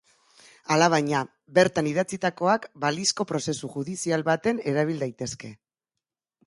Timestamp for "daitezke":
5.07-5.57